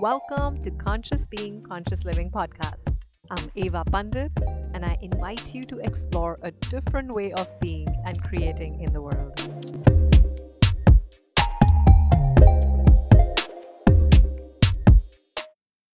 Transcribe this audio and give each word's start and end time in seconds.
Welcome 0.00 0.62
to 0.62 0.70
Conscious 0.70 1.26
Being, 1.26 1.62
Conscious 1.62 2.06
Living 2.06 2.30
podcast. 2.30 3.00
I'm 3.30 3.50
Ava 3.54 3.84
Pandit, 3.84 4.32
and 4.72 4.82
I 4.82 4.96
invite 5.02 5.54
you 5.54 5.66
to 5.66 5.78
explore 5.80 6.38
a 6.40 6.52
different 6.52 7.12
way 7.12 7.34
of 7.34 7.46
being 7.60 7.86
and 8.06 8.18
creating 8.18 8.80
in 8.80 8.94
the 8.94 9.02
world. 9.02 9.38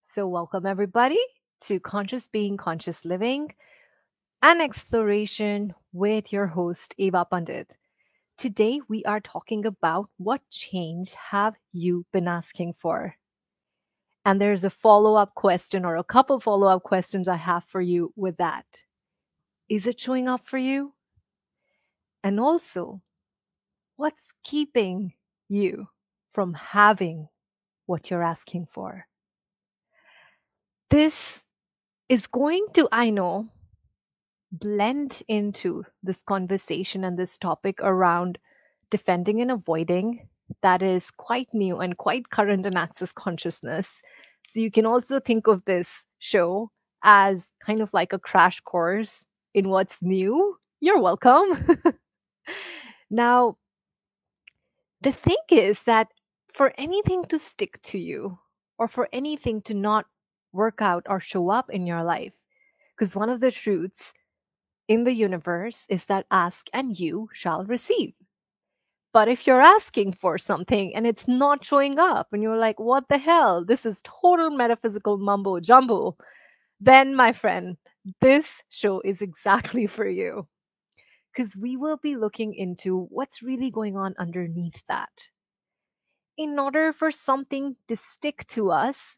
So, 0.04 0.28
welcome 0.28 0.66
everybody 0.66 1.18
to 1.62 1.80
Conscious 1.80 2.28
Being, 2.28 2.56
Conscious 2.56 3.04
Living, 3.04 3.56
an 4.40 4.60
exploration 4.60 5.74
with 5.92 6.32
your 6.32 6.46
host, 6.46 6.94
Ava 7.00 7.26
Pandit. 7.28 7.72
Today, 8.38 8.80
we 8.88 9.04
are 9.04 9.18
talking 9.18 9.66
about 9.66 10.10
what 10.16 10.48
change 10.48 11.12
have 11.14 11.56
you 11.72 12.06
been 12.12 12.28
asking 12.28 12.74
for? 12.78 13.16
And 14.26 14.40
there's 14.40 14.64
a 14.64 14.70
follow 14.70 15.14
up 15.14 15.36
question 15.36 15.84
or 15.84 15.94
a 15.96 16.02
couple 16.02 16.40
follow 16.40 16.66
up 16.66 16.82
questions 16.82 17.28
I 17.28 17.36
have 17.36 17.62
for 17.64 17.80
you 17.80 18.12
with 18.16 18.36
that. 18.38 18.66
Is 19.68 19.86
it 19.86 20.00
showing 20.00 20.26
up 20.26 20.48
for 20.48 20.58
you? 20.58 20.92
And 22.24 22.40
also, 22.40 23.00
what's 23.94 24.32
keeping 24.42 25.12
you 25.48 25.86
from 26.32 26.54
having 26.54 27.28
what 27.86 28.10
you're 28.10 28.24
asking 28.24 28.66
for? 28.66 29.06
This 30.90 31.44
is 32.08 32.26
going 32.26 32.66
to, 32.74 32.88
I 32.90 33.10
know, 33.10 33.48
blend 34.50 35.22
into 35.28 35.84
this 36.02 36.22
conversation 36.22 37.04
and 37.04 37.16
this 37.16 37.38
topic 37.38 37.78
around 37.80 38.38
defending 38.90 39.40
and 39.40 39.52
avoiding 39.52 40.28
that 40.62 40.82
is 40.82 41.10
quite 41.10 41.48
new 41.52 41.78
and 41.78 41.96
quite 41.96 42.30
current 42.30 42.66
in 42.66 42.76
access 42.76 43.12
consciousness. 43.12 44.02
So 44.46 44.60
you 44.60 44.70
can 44.70 44.86
also 44.86 45.20
think 45.20 45.46
of 45.46 45.64
this 45.64 46.06
show 46.18 46.70
as 47.02 47.48
kind 47.64 47.80
of 47.80 47.92
like 47.92 48.12
a 48.12 48.18
crash 48.18 48.60
course 48.60 49.24
in 49.54 49.68
what's 49.68 49.98
new. 50.02 50.56
You're 50.80 51.00
welcome. 51.00 51.78
now, 53.10 53.56
the 55.00 55.12
thing 55.12 55.36
is 55.50 55.84
that 55.84 56.08
for 56.54 56.72
anything 56.78 57.24
to 57.26 57.38
stick 57.38 57.80
to 57.82 57.98
you 57.98 58.38
or 58.78 58.88
for 58.88 59.08
anything 59.12 59.62
to 59.62 59.74
not 59.74 60.06
work 60.52 60.80
out 60.80 61.06
or 61.08 61.20
show 61.20 61.50
up 61.50 61.70
in 61.70 61.86
your 61.86 62.02
life, 62.02 62.32
because 62.96 63.14
one 63.14 63.28
of 63.28 63.40
the 63.40 63.50
truths 63.50 64.12
in 64.88 65.04
the 65.04 65.12
universe 65.12 65.86
is 65.88 66.06
that 66.06 66.26
ask 66.30 66.68
and 66.72 66.98
you 66.98 67.28
shall 67.32 67.64
receive. 67.64 68.14
But 69.12 69.28
if 69.28 69.46
you're 69.46 69.62
asking 69.62 70.12
for 70.12 70.36
something 70.36 70.94
and 70.94 71.06
it's 71.06 71.26
not 71.26 71.64
showing 71.64 71.98
up, 71.98 72.28
and 72.32 72.42
you're 72.42 72.58
like, 72.58 72.78
what 72.78 73.08
the 73.08 73.18
hell? 73.18 73.64
This 73.64 73.86
is 73.86 74.02
total 74.02 74.50
metaphysical 74.50 75.18
mumbo 75.18 75.60
jumbo, 75.60 76.16
then, 76.80 77.14
my 77.14 77.32
friend, 77.32 77.78
this 78.20 78.62
show 78.68 79.00
is 79.00 79.22
exactly 79.22 79.86
for 79.96 80.06
you. 80.06 80.46
Because 81.32 81.56
we 81.56 81.76
will 81.76 81.96
be 81.98 82.16
looking 82.16 82.54
into 82.54 83.06
what's 83.10 83.42
really 83.42 83.70
going 83.70 83.96
on 83.96 84.14
underneath 84.18 84.82
that. 84.88 85.28
In 86.36 86.58
order 86.58 86.92
for 86.92 87.10
something 87.10 87.76
to 87.88 87.96
stick 87.96 88.46
to 88.48 88.70
us, 88.70 89.16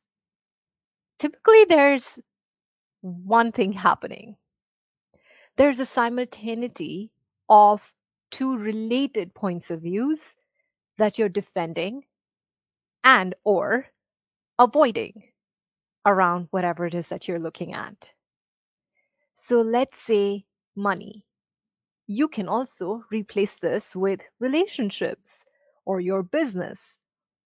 typically 1.18 1.64
there's 1.64 2.20
one 3.00 3.50
thing 3.50 3.72
happening 3.72 4.36
there's 5.58 5.80
a 5.80 5.86
simultaneity 5.86 7.10
of 7.48 7.82
two 8.30 8.56
related 8.56 9.34
points 9.34 9.70
of 9.70 9.82
views 9.82 10.36
that 10.98 11.18
you're 11.18 11.28
defending 11.28 12.04
and 13.04 13.34
or 13.44 13.86
avoiding 14.58 15.22
around 16.06 16.48
whatever 16.50 16.86
it 16.86 16.94
is 16.94 17.08
that 17.08 17.28
you're 17.28 17.38
looking 17.38 17.72
at. 17.74 18.10
So 19.34 19.60
let's 19.60 19.98
say 19.98 20.44
money. 20.74 21.24
You 22.06 22.28
can 22.28 22.48
also 22.48 23.04
replace 23.10 23.56
this 23.56 23.94
with 23.94 24.20
relationships 24.40 25.44
or 25.84 26.00
your 26.00 26.22
business 26.22 26.96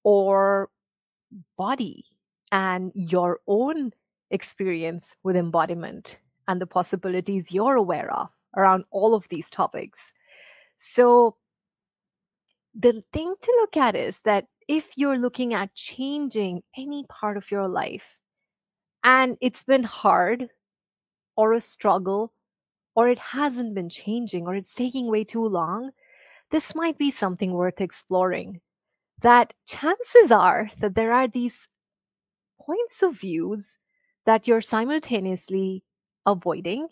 or 0.04 0.70
body 1.56 2.04
and 2.50 2.92
your 2.94 3.40
own 3.46 3.92
experience 4.30 5.14
with 5.22 5.36
embodiment 5.36 6.18
and 6.48 6.60
the 6.60 6.66
possibilities 6.66 7.52
you're 7.52 7.76
aware 7.76 8.12
of 8.12 8.28
around 8.56 8.84
all 8.90 9.14
of 9.14 9.28
these 9.28 9.50
topics. 9.50 10.12
So, 10.84 11.36
the 12.74 13.02
thing 13.12 13.34
to 13.40 13.56
look 13.60 13.76
at 13.76 13.94
is 13.94 14.18
that 14.24 14.46
if 14.66 14.96
you're 14.96 15.18
looking 15.18 15.54
at 15.54 15.74
changing 15.74 16.62
any 16.76 17.04
part 17.08 17.36
of 17.36 17.50
your 17.52 17.68
life 17.68 18.18
and 19.04 19.36
it's 19.40 19.62
been 19.62 19.84
hard 19.84 20.48
or 21.36 21.52
a 21.52 21.60
struggle 21.60 22.32
or 22.96 23.08
it 23.08 23.18
hasn't 23.18 23.74
been 23.74 23.88
changing 23.88 24.46
or 24.46 24.56
it's 24.56 24.74
taking 24.74 25.06
way 25.06 25.22
too 25.22 25.46
long, 25.46 25.92
this 26.50 26.74
might 26.74 26.98
be 26.98 27.12
something 27.12 27.52
worth 27.52 27.80
exploring. 27.80 28.60
That 29.20 29.54
chances 29.66 30.32
are 30.32 30.68
that 30.80 30.96
there 30.96 31.12
are 31.12 31.28
these 31.28 31.68
points 32.60 33.02
of 33.02 33.20
views 33.20 33.78
that 34.26 34.48
you're 34.48 34.60
simultaneously 34.60 35.84
avoiding 36.26 36.88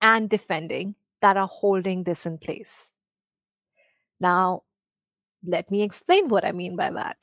and 0.00 0.30
defending 0.30 0.94
that 1.20 1.36
are 1.36 1.48
holding 1.48 2.04
this 2.04 2.26
in 2.26 2.38
place. 2.38 2.92
Now, 4.20 4.62
let 5.44 5.70
me 5.70 5.82
explain 5.82 6.28
what 6.28 6.44
I 6.44 6.52
mean 6.52 6.76
by 6.76 6.90
that. 6.90 7.16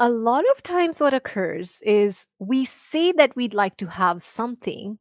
A 0.00 0.08
lot 0.08 0.44
of 0.50 0.62
times, 0.62 0.98
what 0.98 1.14
occurs 1.14 1.80
is 1.82 2.26
we 2.40 2.64
say 2.64 3.12
that 3.12 3.36
we'd 3.36 3.54
like 3.54 3.76
to 3.76 3.86
have 3.86 4.24
something, 4.24 4.98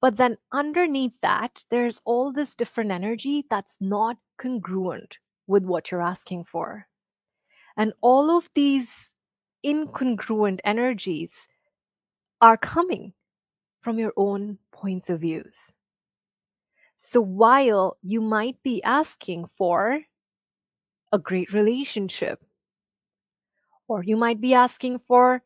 but 0.00 0.18
then 0.18 0.36
underneath 0.52 1.18
that, 1.22 1.64
there's 1.70 2.02
all 2.04 2.32
this 2.32 2.54
different 2.54 2.90
energy 2.90 3.44
that's 3.48 3.78
not 3.80 4.16
congruent 4.38 5.16
with 5.46 5.64
what 5.64 5.90
you're 5.90 6.02
asking 6.02 6.44
for. 6.44 6.86
And 7.78 7.94
all 8.02 8.36
of 8.36 8.50
these 8.54 9.10
incongruent 9.64 10.60
energies 10.64 11.48
are 12.40 12.56
coming 12.56 13.14
from 13.80 13.98
your 13.98 14.12
own 14.16 14.58
points 14.72 15.08
of 15.08 15.20
views. 15.20 15.72
So 17.08 17.20
while 17.20 17.98
you 18.02 18.20
might 18.20 18.60
be 18.64 18.82
asking 18.82 19.46
for 19.56 20.00
a 21.12 21.20
great 21.20 21.52
relationship, 21.52 22.42
or 23.86 24.02
you 24.02 24.16
might 24.16 24.40
be 24.40 24.54
asking 24.54 24.98
for 25.06 25.44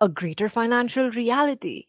a 0.00 0.08
greater 0.08 0.48
financial 0.48 1.10
reality, 1.10 1.88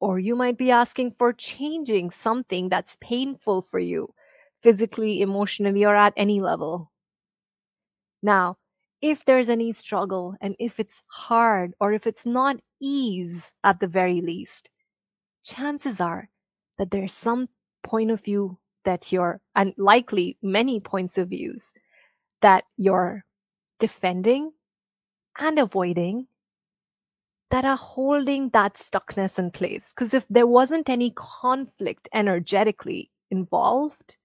or 0.00 0.18
you 0.18 0.34
might 0.34 0.56
be 0.56 0.70
asking 0.70 1.16
for 1.18 1.34
changing 1.34 2.12
something 2.12 2.70
that's 2.70 2.96
painful 3.02 3.60
for 3.60 3.78
you, 3.78 4.14
physically, 4.62 5.20
emotionally, 5.20 5.84
or 5.84 5.94
at 5.94 6.14
any 6.16 6.40
level. 6.40 6.90
Now, 8.22 8.56
if 9.02 9.26
there's 9.26 9.50
any 9.50 9.74
struggle 9.74 10.34
and 10.40 10.56
if 10.58 10.80
it's 10.80 11.02
hard 11.08 11.74
or 11.78 11.92
if 11.92 12.06
it's 12.06 12.24
not 12.24 12.56
ease 12.80 13.52
at 13.62 13.80
the 13.80 13.86
very 13.86 14.22
least, 14.22 14.70
chances 15.44 16.00
are 16.00 16.30
that 16.78 16.90
there's 16.90 17.12
some 17.12 17.50
point 17.86 18.10
of 18.10 18.20
view 18.22 18.58
that 18.84 19.12
you're, 19.12 19.40
and 19.54 19.72
likely 19.78 20.36
many 20.42 20.80
points 20.80 21.16
of 21.18 21.28
views 21.28 21.72
that 22.42 22.64
you're 22.76 23.24
defending 23.78 24.52
and 25.38 25.58
avoiding 25.58 26.26
that 27.50 27.64
are 27.64 27.76
holding 27.76 28.50
that 28.50 28.74
stuckness 28.74 29.38
in 29.38 29.50
place. 29.50 29.92
Because 29.94 30.12
if 30.12 30.24
there 30.28 30.46
wasn't 30.46 30.88
any 30.88 31.12
conflict 31.14 32.08
energetically 32.12 33.10
involved, 33.30 34.16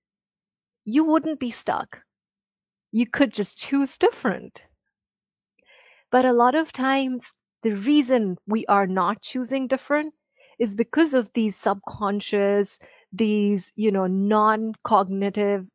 you 0.86 1.04
wouldn't 1.04 1.40
be 1.40 1.52
stuck. 1.52 2.00
You 2.91 3.06
could 3.06 3.32
just 3.32 3.58
choose 3.58 3.97
different. 3.97 4.64
But 6.12 6.26
a 6.26 6.34
lot 6.34 6.56
of 6.56 6.74
times, 6.74 7.32
the 7.64 7.72
reason 7.72 8.38
we 8.47 8.66
are 8.66 8.88
not 8.88 9.22
choosing 9.22 9.68
different 9.68 10.14
is 10.59 10.76
because 10.76 11.14
of 11.14 11.30
these 11.34 11.56
subconscious, 11.56 12.80
these, 13.11 13.72
you 13.75 13.91
know, 13.91 14.08
non 14.08 14.73
cognitive, 14.84 15.69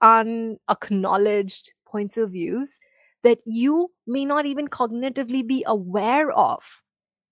unacknowledged 0.00 1.72
points 1.86 2.16
of 2.16 2.30
views 2.32 2.78
that 3.22 3.38
you 3.44 3.90
may 4.06 4.24
not 4.24 4.46
even 4.46 4.66
cognitively 4.66 5.46
be 5.46 5.62
aware 5.66 6.32
of 6.32 6.82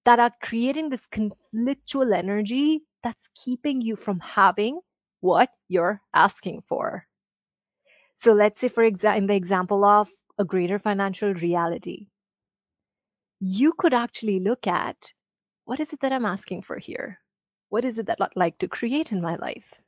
that 0.04 0.20
are 0.20 0.32
creating 0.42 0.88
this 0.88 1.06
conflictual 1.08 2.16
energy 2.16 2.80
that's 3.02 3.28
keeping 3.34 3.80
you 3.80 3.96
from 3.96 4.20
having 4.20 4.80
what 5.20 5.50
you're 5.68 6.00
asking 6.14 6.62
for. 6.68 7.06
So 8.14 8.32
let's 8.32 8.60
say, 8.60 8.68
for 8.68 8.84
example, 8.84 9.18
in 9.18 9.26
the 9.26 9.34
example 9.34 9.84
of 9.84 10.08
a 10.38 10.44
greater 10.44 10.78
financial 10.78 11.34
reality, 11.34 12.08
you 13.40 13.72
could 13.72 13.94
actually 13.94 14.40
look 14.40 14.66
at 14.66 15.12
what 15.64 15.80
is 15.80 15.92
it 15.92 16.00
that 16.00 16.12
I'm 16.12 16.26
asking 16.26 16.62
for 16.62 16.78
here? 16.78 17.20
What 17.70 17.84
is 17.84 17.98
it 17.98 18.06
that 18.06 18.18
I'd 18.20 18.36
like 18.36 18.58
to 18.58 18.68
create 18.68 19.12
in 19.12 19.22
my 19.22 19.36
life? 19.36 19.80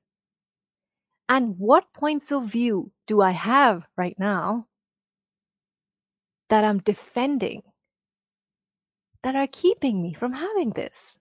And 1.28 1.58
what 1.58 1.92
points 1.92 2.32
of 2.32 2.44
view 2.44 2.92
do 3.06 3.20
I 3.20 3.32
have 3.32 3.84
right 3.96 4.16
now 4.18 4.66
that 6.48 6.64
I'm 6.64 6.78
defending 6.78 7.62
that 9.22 9.36
are 9.36 9.48
keeping 9.50 10.02
me 10.02 10.14
from 10.14 10.32
having 10.32 10.70
this? 10.70 11.18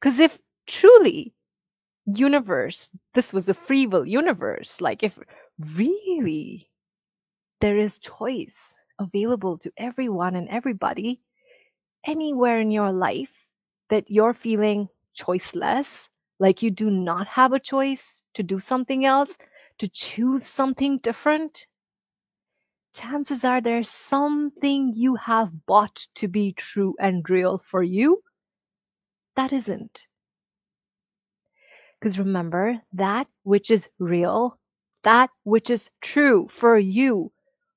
Because 0.00 0.18
if 0.18 0.38
truly 0.66 1.34
universe, 2.04 2.90
this 3.14 3.32
was 3.32 3.48
a 3.48 3.54
free 3.54 3.86
will 3.86 4.06
universe, 4.06 4.80
like 4.80 5.02
if 5.02 5.18
really 5.58 6.68
there 7.60 7.78
is 7.78 7.98
choice 7.98 8.74
available 8.98 9.56
to 9.58 9.72
everyone 9.76 10.34
and 10.34 10.48
everybody 10.48 11.20
anywhere 12.04 12.58
in 12.58 12.70
your 12.70 12.92
life 12.92 13.41
that 13.92 14.10
you're 14.10 14.32
feeling 14.32 14.88
choiceless, 15.14 16.08
like 16.38 16.62
you 16.62 16.70
do 16.70 16.88
not 16.90 17.26
have 17.26 17.52
a 17.52 17.60
choice 17.60 18.22
to 18.32 18.42
do 18.42 18.58
something 18.58 19.04
else, 19.04 19.36
to 19.76 19.86
choose 19.86 20.46
something 20.46 20.96
different, 20.96 21.66
chances 22.94 23.44
are 23.44 23.60
there's 23.60 23.90
something 23.90 24.94
you 24.94 25.16
have 25.16 25.66
bought 25.66 26.06
to 26.14 26.26
be 26.26 26.54
true 26.54 26.94
and 26.98 27.28
real 27.28 27.58
for 27.58 27.82
you 27.82 28.22
that 29.36 29.52
isn't. 29.52 30.06
Because 32.00 32.18
remember, 32.18 32.80
that 32.94 33.26
which 33.42 33.70
is 33.70 33.90
real, 33.98 34.58
that 35.02 35.28
which 35.44 35.68
is 35.68 35.90
true 36.00 36.48
for 36.50 36.78
you, 36.78 37.30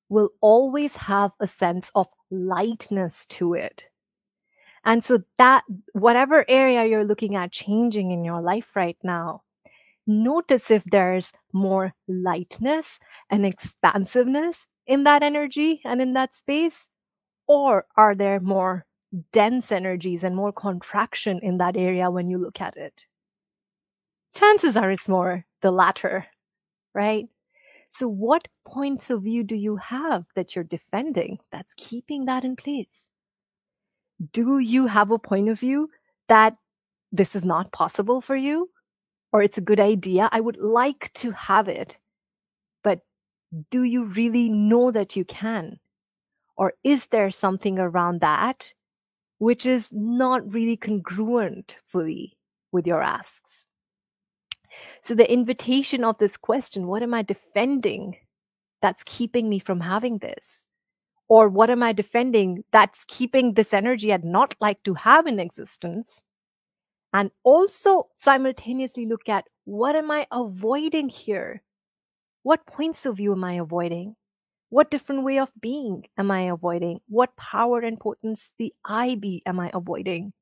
will 0.08 0.30
always 0.40 0.96
have 0.96 1.32
a 1.42 1.48
sense 1.48 1.92
of 1.94 2.08
lightness 2.32 3.26
to 3.28 3.54
it. 3.54 3.84
And 4.86 5.04
so, 5.04 5.24
that 5.38 5.64
whatever 5.94 6.46
area 6.48 6.86
you're 6.86 7.06
looking 7.06 7.36
at 7.36 7.52
changing 7.52 8.12
in 8.12 8.24
your 8.24 8.42
life 8.42 8.76
right 8.76 8.98
now, 9.04 9.42
notice 10.08 10.72
if 10.72 10.84
there's 10.86 11.34
more 11.54 11.94
lightness 12.08 13.00
and 13.30 13.46
expansiveness 13.46 14.68
in 14.88 15.04
that 15.06 15.24
energy 15.24 15.82
and 15.86 16.02
in 16.02 16.14
that 16.14 16.36
space, 16.36 16.88
or 17.48 17.86
are 17.98 18.16
there 18.16 18.40
more 18.40 18.86
dense 19.34 19.72
energies 19.72 20.24
and 20.24 20.36
more 20.36 20.54
contraction 20.54 21.40
in 21.40 21.58
that 21.60 21.78
area 21.78 22.12
when 22.12 22.30
you 22.30 22.38
look 22.38 22.62
at 22.62 22.78
it? 22.78 23.06
Chances 24.36 24.78
are 24.78 24.92
it's 24.92 25.10
more 25.10 25.46
the 25.62 25.72
latter, 25.72 26.28
right? 26.94 27.28
So, 27.90 28.08
what 28.08 28.48
points 28.66 29.10
of 29.12 29.24
view 29.24 29.44
do 29.44 29.56
you 29.56 29.78
have 29.78 30.26
that 30.36 30.56
you're 30.56 30.64
defending 30.66 31.40
that's 31.52 31.74
keeping 31.76 32.26
that 32.26 32.44
in 32.46 32.56
place? 32.56 33.08
Do 34.32 34.60
you 34.60 34.88
have 34.88 35.12
a 35.12 35.20
point 35.20 35.50
of 35.50 35.60
view 35.60 35.90
that 36.30 36.56
this 37.12 37.36
is 37.36 37.46
not 37.46 37.72
possible 37.72 38.22
for 38.22 38.36
you? 38.36 38.70
Or 39.32 39.42
it's 39.42 39.58
a 39.58 39.62
good 39.62 39.80
idea? 39.80 40.30
I 40.32 40.40
would 40.40 40.58
like 40.58 41.12
to 41.16 41.32
have 41.32 41.68
it, 41.68 42.00
but 42.84 43.02
do 43.70 43.84
you 43.84 44.06
really 44.06 44.50
know 44.50 44.92
that 44.92 45.16
you 45.16 45.26
can? 45.26 45.80
Or 46.56 46.74
is 46.84 47.08
there 47.08 47.32
something 47.32 47.78
around 47.78 48.22
that 48.22 48.74
which 49.40 49.66
is 49.66 49.90
not 49.92 50.54
really 50.54 50.78
congruent 50.78 51.76
fully 51.86 52.38
with 52.72 52.88
your 52.88 53.02
asks? 53.02 53.66
So, 55.02 55.16
the 55.16 55.32
invitation 55.32 56.04
of 56.04 56.18
this 56.18 56.38
question 56.38 56.88
what 56.88 57.04
am 57.04 57.14
I 57.14 57.22
defending 57.22 58.18
that's 58.82 59.04
keeping 59.06 59.50
me 59.50 59.60
from 59.60 59.82
having 59.82 60.20
this? 60.20 60.66
Or 61.28 61.50
what 61.50 61.70
am 61.70 61.82
I 61.82 61.92
defending 61.94 62.64
that's 62.72 63.04
keeping 63.08 63.54
this 63.54 63.74
energy 63.74 64.14
I'd 64.14 64.24
not 64.24 64.56
like 64.60 64.84
to 64.84 64.94
have 64.94 65.26
in 65.26 65.40
existence? 65.40 66.22
And 67.14 67.32
also 67.44 68.10
simultaneously 68.16 69.06
look 69.06 69.28
at 69.30 69.46
what 69.64 69.96
am 69.96 70.12
I 70.12 70.28
avoiding 70.32 71.10
here? 71.10 71.64
What 72.44 72.68
points 72.68 73.06
of 73.06 73.18
view 73.18 73.32
am 73.32 73.44
I 73.44 73.54
avoiding? 73.54 74.16
What 74.70 74.92
different 74.92 75.24
way 75.24 75.40
of 75.40 75.52
being 75.60 76.06
am 76.18 76.30
I 76.30 76.42
avoiding? 76.42 77.00
What 77.08 77.36
power 77.38 77.80
and 77.80 78.00
potency 78.00 78.74
I 78.84 79.16
be 79.16 79.42
am 79.46 79.60
I 79.60 79.72
avoiding 79.74 80.34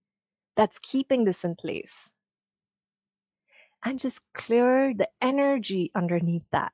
that's 0.56 0.80
keeping 0.80 1.25
this 1.25 1.44
in 1.44 1.56
place? 1.56 2.09
And 3.85 4.00
just 4.00 4.21
clear 4.33 4.94
the 4.94 5.09
energy 5.21 5.91
underneath 5.94 6.45
that. 6.51 6.74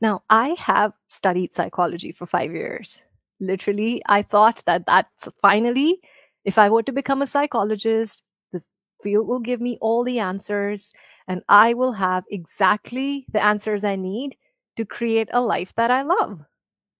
Now, 0.00 0.22
I 0.30 0.56
have 0.58 0.92
studied 1.08 1.54
psychology 1.54 2.12
for 2.12 2.26
five 2.26 2.52
years. 2.52 3.00
Literally, 3.40 4.02
I 4.06 4.22
thought 4.22 4.62
that 4.66 4.86
that's 4.86 5.28
finally, 5.42 6.00
if 6.44 6.58
I 6.58 6.70
were 6.70 6.82
to 6.84 6.92
become 6.92 7.22
a 7.22 7.26
psychologist, 7.26 8.22
this 8.52 8.68
field 9.02 9.26
will 9.26 9.40
give 9.40 9.60
me 9.60 9.78
all 9.80 10.04
the 10.04 10.18
answers 10.18 10.92
and 11.28 11.42
I 11.48 11.74
will 11.74 11.92
have 11.92 12.24
exactly 12.30 13.26
the 13.32 13.42
answers 13.42 13.84
I 13.84 13.96
need 13.96 14.36
to 14.76 14.84
create 14.84 15.28
a 15.32 15.40
life 15.40 15.72
that 15.76 15.90
I 15.90 16.02
love. 16.02 16.40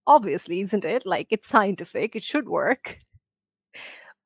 Obviously, 0.07 0.61
isn't 0.61 0.85
it? 0.85 1.07
Like 1.07 1.29
it's 1.31 1.49
scientific, 1.49 2.17
it 2.17 2.25
should 2.25 2.49
work. 2.49 2.99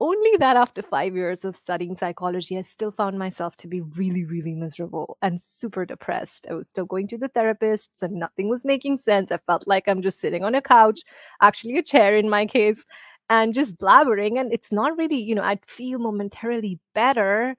Only 0.03 0.35
that 0.39 0.57
after 0.57 0.81
five 0.81 1.15
years 1.15 1.45
of 1.45 1.55
studying 1.55 1.95
psychology, 1.95 2.57
I 2.57 2.63
still 2.63 2.91
found 2.91 3.19
myself 3.19 3.57
to 3.59 3.69
be 3.69 3.83
really, 3.83 4.25
really 4.25 4.55
miserable 4.55 5.19
and 5.21 5.39
super 5.39 5.85
depressed. 5.85 6.47
I 6.51 6.55
was 6.55 6.69
still 6.71 6.87
going 6.87 7.07
to 7.09 7.19
the 7.19 7.29
therapists 7.29 8.03
and 8.03 8.15
nothing 8.15 8.49
was 8.49 8.65
making 8.65 8.97
sense. 8.99 9.31
I 9.31 9.39
felt 9.47 9.69
like 9.69 9.87
I'm 9.87 10.01
just 10.01 10.19
sitting 10.19 10.43
on 10.43 10.55
a 10.55 10.63
couch, 10.63 11.03
actually, 11.43 11.77
a 11.77 11.83
chair 11.83 12.17
in 12.17 12.31
my 12.31 12.47
case, 12.47 12.85
and 13.29 13.53
just 13.53 13.77
blabbering. 13.77 14.41
And 14.41 14.51
it's 14.55 14.73
not 14.73 14.97
really, 14.97 15.21
you 15.21 15.35
know, 15.35 15.43
I'd 15.43 15.65
feel 15.67 15.99
momentarily 15.99 16.79
better, 16.95 17.55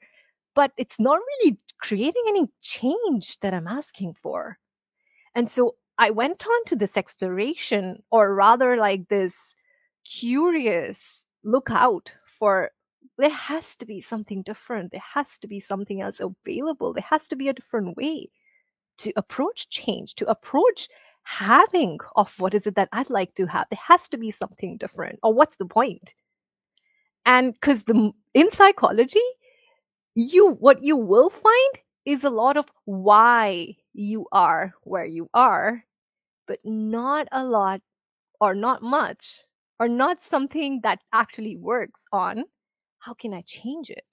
but 0.55 0.71
it's 0.77 0.99
not 0.99 1.19
really 1.19 1.57
creating 1.79 2.23
any 2.27 2.47
change 2.61 3.39
that 3.41 3.53
I'm 3.53 3.67
asking 3.67 4.15
for. 4.21 4.57
And 5.35 5.47
so 5.47 5.75
I 5.99 6.09
went 6.09 6.43
on 6.45 6.65
to 6.67 6.75
this 6.75 6.97
exploration, 6.97 8.01
or 8.11 8.33
rather, 8.33 8.77
like 8.77 9.09
this 9.09 9.53
curious 10.03 11.25
look 11.43 11.69
out 11.71 12.11
for 12.41 12.71
there 13.19 13.29
has 13.29 13.75
to 13.75 13.85
be 13.85 14.01
something 14.01 14.41
different. 14.41 14.91
There 14.91 15.03
has 15.13 15.37
to 15.37 15.47
be 15.47 15.59
something 15.59 16.01
else 16.01 16.19
available. 16.19 16.91
There 16.91 17.05
has 17.07 17.27
to 17.27 17.35
be 17.35 17.49
a 17.49 17.53
different 17.53 17.95
way 17.95 18.31
to 18.97 19.13
approach 19.15 19.69
change, 19.69 20.15
to 20.15 20.27
approach 20.27 20.89
having 21.21 21.99
of 22.15 22.33
what 22.39 22.55
is 22.55 22.65
it 22.65 22.73
that 22.75 22.89
I'd 22.93 23.11
like 23.11 23.35
to 23.35 23.45
have. 23.45 23.67
There 23.69 23.79
has 23.87 24.07
to 24.07 24.17
be 24.17 24.31
something 24.31 24.77
different. 24.77 25.19
Or 25.21 25.35
what's 25.35 25.57
the 25.57 25.67
point? 25.67 26.15
And 27.27 27.53
because 27.53 27.83
the 27.83 28.11
in 28.33 28.49
psychology, 28.49 29.27
you 30.15 30.49
what 30.49 30.81
you 30.81 30.97
will 30.97 31.29
find 31.29 31.73
is 32.05 32.23
a 32.23 32.31
lot 32.31 32.57
of 32.57 32.65
why 32.85 33.75
you 33.93 34.25
are 34.31 34.73
where 34.81 35.05
you 35.05 35.29
are, 35.35 35.83
but 36.47 36.57
not 36.63 37.27
a 37.31 37.43
lot 37.45 37.81
or 38.39 38.55
not 38.55 38.81
much 38.81 39.43
or 39.81 39.87
not 39.87 40.21
something 40.21 40.79
that 40.83 40.99
actually 41.11 41.57
works 41.57 42.05
on 42.13 42.43
how 42.99 43.15
can 43.15 43.33
I 43.33 43.41
change 43.41 43.89
it? 43.89 44.05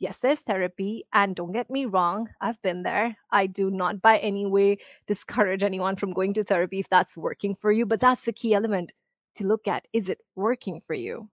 Yes, 0.00 0.18
there's 0.18 0.40
therapy, 0.40 1.04
and 1.12 1.36
don't 1.36 1.52
get 1.52 1.70
me 1.70 1.84
wrong, 1.84 2.28
I've 2.40 2.60
been 2.60 2.82
there. 2.82 3.16
I 3.30 3.46
do 3.46 3.70
not 3.70 4.02
by 4.02 4.18
any 4.18 4.46
way 4.46 4.78
discourage 5.06 5.62
anyone 5.62 5.94
from 5.94 6.12
going 6.12 6.34
to 6.34 6.42
therapy 6.42 6.80
if 6.80 6.88
that's 6.88 7.16
working 7.16 7.54
for 7.54 7.70
you, 7.70 7.86
but 7.86 8.00
that's 8.00 8.24
the 8.24 8.32
key 8.32 8.52
element 8.52 8.90
to 9.36 9.46
look 9.46 9.68
at. 9.68 9.86
Is 9.92 10.08
it 10.08 10.18
working 10.34 10.82
for 10.88 10.94
you? 10.94 11.30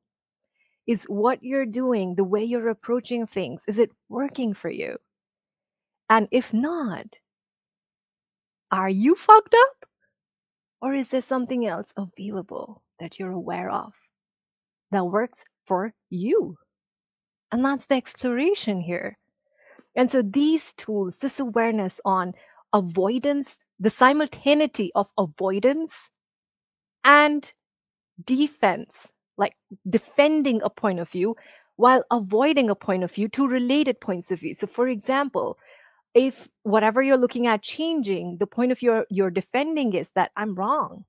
Is 0.86 1.06
what 1.06 1.44
you're 1.44 1.66
doing, 1.66 2.14
the 2.14 2.24
way 2.24 2.44
you're 2.44 2.70
approaching 2.70 3.26
things, 3.26 3.64
is 3.68 3.80
it 3.80 3.90
working 4.08 4.54
for 4.54 4.70
you? 4.70 4.98
And 6.12 6.28
if 6.30 6.54
not, 6.54 7.08
are 8.72 8.90
you 8.90 9.16
fucked 9.16 9.56
up? 9.56 9.90
Or 10.80 10.94
is 10.94 11.10
there 11.10 11.22
something 11.22 11.66
else 11.66 11.92
available 11.98 12.83
that 13.04 13.20
you're 13.20 13.32
aware 13.32 13.70
of 13.70 13.94
that 14.92 15.06
works 15.06 15.44
for 15.68 15.94
you? 16.10 16.56
And 17.52 17.64
that's 17.64 17.86
the 17.86 17.96
exploration 17.96 18.80
here. 18.80 19.18
And 19.96 20.10
so 20.10 20.22
these 20.22 20.72
tools, 20.74 21.18
this 21.18 21.40
awareness 21.40 22.00
on 22.06 22.34
avoidance, 22.72 23.60
the 23.78 23.90
simultaneity 23.90 24.92
of 24.96 25.10
avoidance 25.18 26.10
and 27.04 27.52
defense, 28.24 29.12
like 29.38 29.54
defending 29.90 30.62
a 30.64 30.70
point 30.70 31.00
of 31.00 31.10
view 31.10 31.36
while 31.76 32.04
avoiding 32.10 32.70
a 32.70 32.76
point 32.76 33.04
of 33.04 33.12
view, 33.12 33.28
two 33.28 33.48
related 33.48 34.00
points 34.00 34.32
of 34.32 34.40
view. 34.40 34.56
So, 34.58 34.66
for 34.66 34.88
example, 34.88 35.58
if 36.14 36.48
whatever 36.64 37.02
you're 37.02 37.18
looking 37.18 37.48
at 37.48 37.62
changing, 37.64 38.38
the 38.40 38.48
point 38.48 38.72
of 38.72 38.80
view 38.80 39.04
you're 39.10 39.32
defending 39.32 39.94
is 39.94 40.12
that 40.12 40.32
I'm 40.38 40.56
wrong 40.56 41.06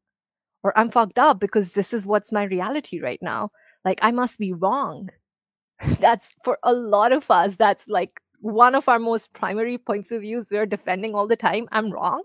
or 0.64 0.76
I'm 0.76 0.90
fucked 0.90 1.18
up 1.18 1.38
because 1.38 1.73
this 1.73 1.92
is 1.92 2.06
what's 2.06 2.33
my 2.33 2.44
reality 2.44 3.00
right 3.00 3.21
now. 3.23 3.50
Like, 3.85 3.99
I 4.02 4.11
must 4.11 4.38
be 4.38 4.52
wrong. 4.52 5.11
that's 6.00 6.30
for 6.42 6.59
a 6.62 6.73
lot 6.73 7.12
of 7.12 7.30
us, 7.30 7.56
that's 7.56 7.87
like 7.87 8.21
one 8.40 8.75
of 8.75 8.88
our 8.88 8.99
most 8.99 9.33
primary 9.35 9.76
points 9.78 10.11
of 10.11 10.23
views 10.23 10.47
we're 10.50 10.66
defending 10.66 11.14
all 11.14 11.26
the 11.26 11.37
time. 11.37 11.68
I'm 11.71 11.92
wrong. 11.92 12.23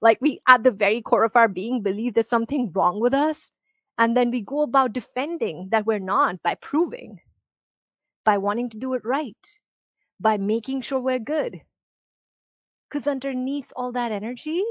Like, 0.00 0.18
we 0.20 0.40
at 0.46 0.62
the 0.62 0.70
very 0.70 1.02
core 1.02 1.24
of 1.24 1.36
our 1.36 1.48
being 1.48 1.82
believe 1.82 2.14
there's 2.14 2.28
something 2.28 2.70
wrong 2.72 3.00
with 3.00 3.14
us. 3.14 3.50
And 3.98 4.16
then 4.16 4.30
we 4.30 4.42
go 4.42 4.60
about 4.60 4.92
defending 4.92 5.68
that 5.70 5.86
we're 5.86 5.98
not 5.98 6.42
by 6.42 6.54
proving, 6.54 7.18
by 8.24 8.36
wanting 8.38 8.70
to 8.70 8.78
do 8.78 8.92
it 8.94 9.02
right, 9.04 9.34
by 10.20 10.36
making 10.36 10.82
sure 10.82 11.00
we're 11.00 11.18
good. 11.18 11.62
Because 12.88 13.06
underneath 13.06 13.72
all 13.74 13.92
that 13.92 14.12
energy 14.12 14.62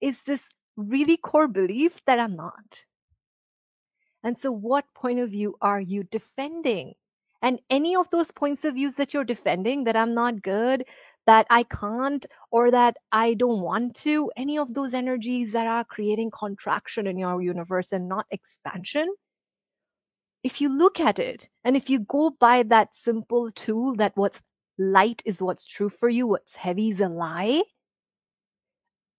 is 0.00 0.22
this 0.22 0.48
really 0.88 1.16
core 1.16 1.48
belief 1.48 1.92
that 2.06 2.18
I'm 2.18 2.36
not. 2.36 2.84
And 4.22 4.38
so, 4.38 4.52
what 4.52 4.84
point 4.94 5.18
of 5.18 5.30
view 5.30 5.56
are 5.60 5.80
you 5.80 6.04
defending? 6.04 6.94
And 7.42 7.58
any 7.70 7.96
of 7.96 8.10
those 8.10 8.30
points 8.30 8.64
of 8.64 8.74
views 8.74 8.94
that 8.96 9.14
you're 9.14 9.24
defending, 9.24 9.84
that 9.84 9.96
I'm 9.96 10.14
not 10.14 10.42
good, 10.42 10.84
that 11.26 11.46
I 11.48 11.62
can't, 11.62 12.26
or 12.50 12.70
that 12.70 12.96
I 13.12 13.34
don't 13.34 13.60
want 13.60 13.94
to, 13.96 14.30
any 14.36 14.58
of 14.58 14.74
those 14.74 14.92
energies 14.92 15.52
that 15.52 15.66
are 15.66 15.84
creating 15.84 16.32
contraction 16.32 17.06
in 17.06 17.16
your 17.16 17.40
universe 17.40 17.92
and 17.92 18.08
not 18.08 18.26
expansion, 18.30 19.08
if 20.42 20.60
you 20.60 20.68
look 20.68 21.00
at 21.00 21.18
it 21.18 21.48
and 21.64 21.76
if 21.76 21.90
you 21.90 22.00
go 22.00 22.30
by 22.38 22.62
that 22.64 22.94
simple 22.94 23.50
tool 23.52 23.94
that 23.96 24.12
what's 24.16 24.42
light 24.78 25.22
is 25.26 25.42
what's 25.42 25.66
true 25.66 25.90
for 25.90 26.08
you, 26.08 26.26
what's 26.26 26.54
heavy 26.54 26.90
is 26.90 27.00
a 27.00 27.08
lie, 27.08 27.62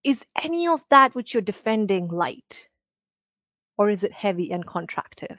is 0.04 0.26
any 0.42 0.68
of 0.68 0.84
that 0.90 1.16
which 1.16 1.34
you're 1.34 1.42
defending 1.42 2.08
light? 2.08 2.68
Or 3.78 3.90
is 3.90 4.04
it 4.04 4.12
heavy 4.12 4.52
and 4.52 4.66
contractive? 4.66 5.38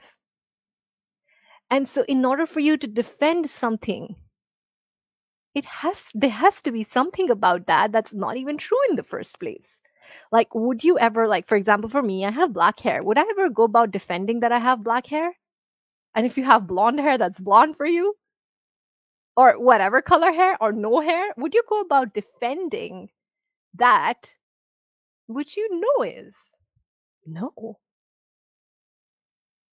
And 1.69 1.87
so, 1.87 2.03
in 2.07 2.25
order 2.25 2.45
for 2.45 2.59
you 2.59 2.77
to 2.77 2.87
defend 2.87 3.49
something, 3.49 4.15
it 5.55 5.65
has 5.65 6.05
there 6.13 6.29
has 6.29 6.61
to 6.63 6.71
be 6.71 6.83
something 6.83 7.29
about 7.29 7.67
that 7.67 7.91
that's 7.91 8.13
not 8.13 8.37
even 8.37 8.57
true 8.57 8.77
in 8.89 8.95
the 8.95 9.03
first 9.03 9.39
place. 9.39 9.79
Like, 10.31 10.53
would 10.53 10.83
you 10.83 10.99
ever, 10.99 11.27
like, 11.27 11.47
for 11.47 11.55
example, 11.55 11.89
for 11.89 12.01
me, 12.01 12.25
I 12.25 12.31
have 12.31 12.53
black 12.53 12.79
hair. 12.79 13.03
Would 13.03 13.17
I 13.17 13.23
ever 13.31 13.49
go 13.49 13.63
about 13.63 13.91
defending 13.91 14.41
that 14.41 14.51
I 14.51 14.59
have 14.59 14.83
black 14.83 15.07
hair? 15.07 15.33
And 16.15 16.25
if 16.25 16.37
you 16.37 16.43
have 16.43 16.67
blonde 16.67 16.99
hair, 16.99 17.17
that's 17.17 17.39
blonde 17.39 17.77
for 17.77 17.85
you? 17.85 18.15
Or 19.35 19.59
whatever 19.59 20.01
color 20.01 20.31
hair 20.31 20.57
or 20.61 20.71
no 20.71 20.99
hair, 20.99 21.33
would 21.37 21.53
you 21.53 21.63
go 21.67 21.81
about 21.81 22.13
defending 22.13 23.09
that 23.75 24.33
which 25.27 25.57
you 25.57 25.67
know 25.79 26.03
is? 26.03 26.51
No. 27.25 27.79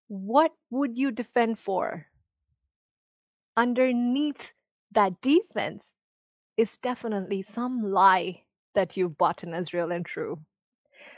What 0.09 0.53
would 0.69 0.95
you 0.99 1.09
defend 1.09 1.57
for? 1.57 2.05
Underneath 3.57 4.51
that 4.91 5.21
defense 5.21 5.85
is 6.57 6.77
definitely 6.77 7.41
some 7.43 7.83
lie 7.91 8.43
that 8.75 8.97
you've 8.97 9.17
bought 9.17 9.43
in 9.43 9.53
as 9.53 9.73
real 9.73 9.91
and 9.91 10.05
true. 10.05 10.39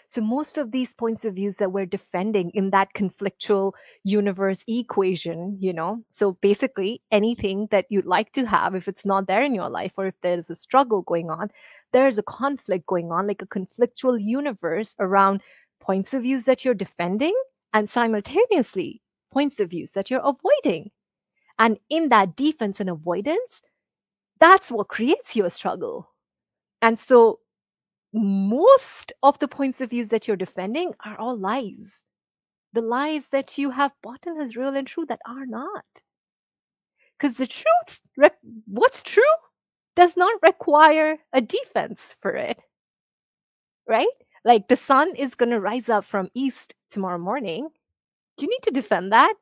So, 0.08 0.22
most 0.22 0.58
of 0.58 0.72
these 0.72 0.94
points 0.94 1.26
of 1.26 1.36
views 1.36 1.58
that 1.58 1.72
we're 1.72 1.86
defending 1.86 2.52
in 2.52 2.70
that 2.72 2.94
conflictual 2.96 3.74
universe 4.04 4.64
equation, 4.68 5.58
you 5.60 5.74
know, 5.74 6.04
so 6.10 6.34
basically 6.42 7.02
anything 7.12 7.68
that 7.72 7.86
you'd 7.90 8.06
like 8.06 8.32
to 8.34 8.46
have, 8.46 8.76
if 8.76 8.88
it's 8.88 9.06
not 9.06 9.28
there 9.28 9.44
in 9.44 9.56
your 9.56 9.70
life 9.70 9.94
or 9.98 10.08
if 10.08 10.16
there's 10.22 10.50
a 10.50 10.56
struggle 10.56 11.02
going 11.02 11.30
on, 11.30 11.50
there's 11.94 12.18
a 12.18 12.24
conflict 12.24 12.86
going 12.88 13.12
on, 13.12 13.28
like 13.28 13.42
a 13.42 13.48
conflictual 13.48 14.22
universe 14.22 14.96
around 15.00 15.42
points 15.80 16.14
of 16.14 16.24
views 16.24 16.44
that 16.44 16.66
you're 16.66 16.74
defending 16.74 17.36
and 17.74 17.90
simultaneously 17.90 19.02
points 19.32 19.60
of 19.60 19.70
views 19.70 19.92
that 19.92 20.10
you're 20.10 20.22
avoiding. 20.24 20.92
And 21.60 21.78
in 21.90 22.10
that 22.10 22.36
defense 22.36 22.80
and 22.80 22.90
avoidance, 22.90 23.62
that's 24.40 24.72
what 24.72 24.88
creates 24.88 25.36
your 25.36 25.50
struggle. 25.50 26.10
And 26.82 26.98
so 27.00 27.40
most 28.14 29.14
of 29.24 29.40
the 29.40 29.48
points 29.48 29.82
of 29.82 29.90
views 29.90 30.10
that 30.10 30.28
you're 30.28 30.38
defending 30.38 30.94
are 31.06 31.18
all 31.18 31.38
lies. 31.38 32.04
The 32.74 32.82
lies 32.82 33.28
that 33.30 33.58
you 33.58 33.70
have 33.72 33.92
bought 34.02 34.26
in 34.26 34.40
as 34.42 34.56
real 34.56 34.76
and 34.76 34.88
true 34.88 35.06
that 35.06 35.20
are 35.28 35.46
not. 35.46 35.86
Because 37.18 37.38
the 37.38 37.48
truth, 37.48 38.02
what's 38.66 39.02
true, 39.02 39.24
does 39.96 40.18
not 40.18 40.42
require 40.42 41.18
a 41.34 41.42
defense 41.42 42.16
for 42.22 42.36
it. 42.36 42.60
Right? 43.88 44.08
Like 44.46 44.68
the 44.68 44.78
sun 44.78 45.16
is 45.16 45.36
going 45.36 45.52
to 45.52 45.60
rise 45.60 45.90
up 45.90 46.06
from 46.06 46.30
east 46.34 46.76
tomorrow 46.90 47.18
morning. 47.18 47.70
Do 48.38 48.46
you 48.46 48.50
need 48.50 48.64
to 48.64 48.72
defend 48.72 49.12
that? 49.12 49.34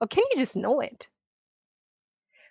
Or 0.00 0.06
can 0.06 0.24
you 0.30 0.38
just 0.38 0.56
know 0.56 0.80
it? 0.80 1.08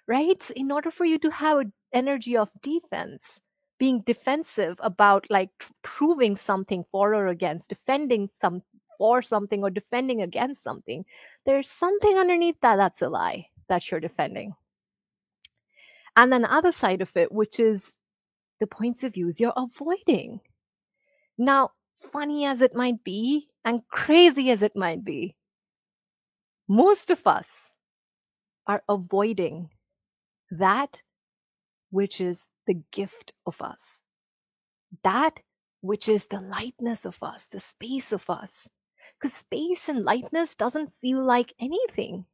Right? 0.07 0.43
In 0.55 0.71
order 0.71 0.91
for 0.91 1.05
you 1.05 1.19
to 1.19 1.29
have 1.29 1.59
an 1.59 1.73
energy 1.93 2.37
of 2.37 2.49
defense, 2.61 3.41
being 3.79 4.01
defensive 4.01 4.79
about 4.83 5.25
like 5.29 5.49
proving 5.83 6.35
something 6.35 6.83
for 6.91 7.15
or 7.15 7.27
against, 7.27 7.69
defending 7.69 8.29
some 8.35 8.61
for 8.97 9.21
something 9.21 9.63
or 9.63 9.69
defending 9.69 10.21
against 10.21 10.61
something, 10.61 11.05
there's 11.45 11.69
something 11.69 12.17
underneath 12.17 12.59
that 12.61 12.75
that's 12.75 13.01
a 13.01 13.09
lie 13.09 13.47
that 13.69 13.89
you're 13.89 13.99
defending. 13.99 14.53
And 16.19 16.33
then 16.33 16.41
the 16.41 16.53
other 16.53 16.73
side 16.73 17.01
of 17.01 17.15
it, 17.15 17.31
which 17.31 17.61
is 17.61 17.93
the 18.59 18.67
points 18.67 19.05
of 19.05 19.13
views 19.13 19.39
you're 19.39 19.53
avoiding. 19.55 20.41
Now, 21.38 21.69
funny 22.11 22.45
as 22.45 22.61
it 22.61 22.75
might 22.75 23.05
be 23.05 23.47
and 23.63 23.88
crazy 23.88 24.51
as 24.51 24.61
it 24.61 24.75
might 24.75 25.05
be, 25.05 25.38
most 26.67 27.09
of 27.09 27.25
us 27.25 27.69
are 28.67 28.83
avoiding 28.89 29.69
that 30.51 31.01
which 31.89 32.19
is 32.19 32.49
the 32.67 32.83
gift 32.91 33.31
of 33.45 33.61
us, 33.61 34.01
that 35.05 35.39
which 35.79 36.09
is 36.09 36.25
the 36.25 36.41
lightness 36.41 37.05
of 37.05 37.23
us, 37.23 37.45
the 37.45 37.61
space 37.61 38.11
of 38.11 38.29
us. 38.29 38.67
Because 39.17 39.38
space 39.38 39.88
and 39.88 40.03
lightness 40.03 40.53
doesn't 40.53 40.91
feel 40.99 41.23
like 41.23 41.53
anything. 41.61 42.25